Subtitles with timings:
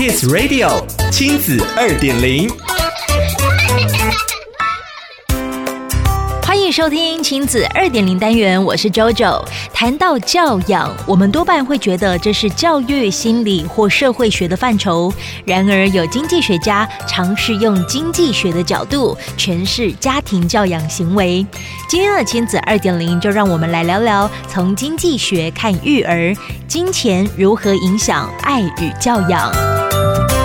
[0.00, 2.48] Kids Radio 亲子二点零。
[6.42, 9.44] 欢迎收听亲子二点零单元，我是 JoJo。
[9.74, 15.12] 谈到教养，我们多半会觉得这是教育、心理或社会学的范畴。
[15.44, 21.44] 然而，有经济学家尝试用经济学的角度诠释家庭教养行为。
[21.90, 26.34] 今天的亲子二点零，就让我们来聊聊从经济学看育儿，
[26.66, 29.52] 金钱如何影响爱与教养。
[30.00, 30.39] Música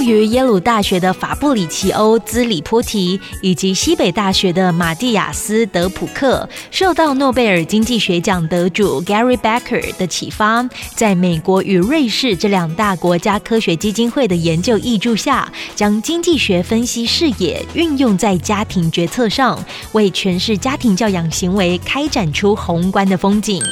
[0.00, 23.62] 于耶鲁大学的法布里奇欧·兹里波提以及西北大学的马蒂亚斯·德普克，受到诺贝尔经济学奖得主 Gary Becker 的启发，在美国与瑞士这两大国家科学基金会的研究益助下，将经济学分析视野运用在家庭决策上，为诠释家庭教养行为开展出宏观的风景。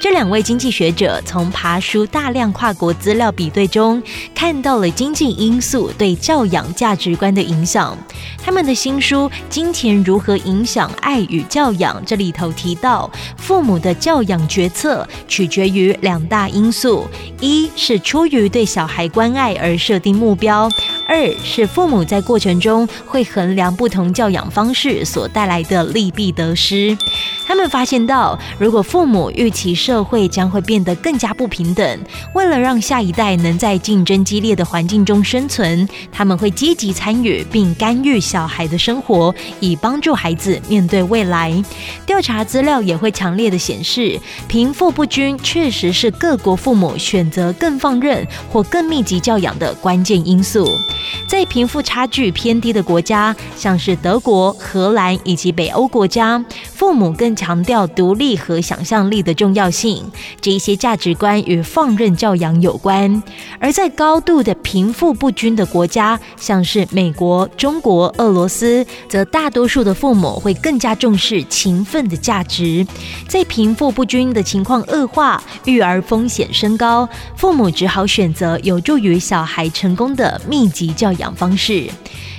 [0.00, 4.00] 这两位经济学者从爬梳大量跨国资料比对中，
[4.36, 7.96] 看到了经济因因素对教养价值观的影响。
[8.42, 17.06] 他们的新书《金钱如何影响爱与教养》这里头提到，父母的教养决策取决于两大因素：
[17.40, 20.66] 一是出于对小孩关爱而设定目标；
[21.06, 26.96] 二是父母在过程中会衡量不同教养方式所带来的利弊得失。
[27.48, 31.98] 他们发现到，如果父母预期社会将会变得更加不平等，
[32.34, 41.50] 为了让下一代能在竞争激烈的环境中生存，他们会积极参与并干预小孩的生活，以帮助孩子面对未来。
[42.04, 50.68] 调查资料也会强烈的显示，贫富不均确实是各国父母选择更放任或更密集教养的关键因素。
[51.26, 60.04] 在贫富差距偏低的国家，像是德国、荷兰以及北欧国家，父母更强调独立和想象力的重要性，
[60.40, 63.22] 这一些价值观与放任教养有关；
[63.60, 72.84] 而在高度的贫富不均的国家，像是美国、中国、俄罗斯，则大多数的父母会更加重视勤奋的价值。
[73.28, 81.88] 在贫富不均的情况恶化、育儿风险升高，父母只好选择有助于小孩成功的密集教养方式。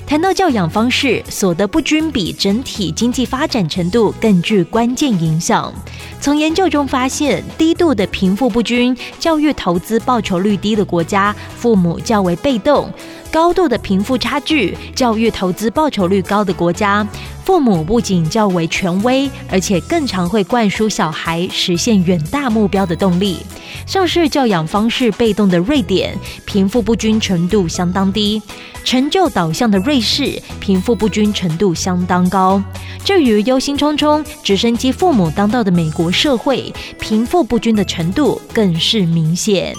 [0.09, 5.71] 谈到教养方式，所得不均比整体经济发展程度更具关键影响。
[6.19, 12.89] 从研究中发现，低度的贫富不均、教育投资报酬率低的国家，父母较为被动；
[13.31, 17.07] 高度的贫富差距、教育投资报酬率高的国家，
[17.45, 23.37] 父母不仅较为权威，而且更常会灌输小孩实现远大目标的动力。
[23.85, 28.41] 像是教养方式被动的瑞典，贫富不均程度相当低；
[28.83, 32.61] 成就导向的瑞士，贫富不均程度相当高。
[33.03, 39.75] 至于忧心忡忡、直升机父母当道的美国社会，贫富不均的程度更是明显。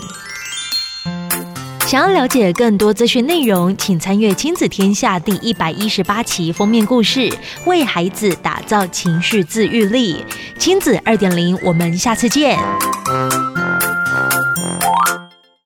[1.90, 7.28] 想要了解更多资讯内容，请参阅《亲子天下》第一百一十八期封面故事：
[7.66, 10.24] 为孩子打造情绪自愈力。
[10.56, 12.56] 亲子二点零，我们下次见。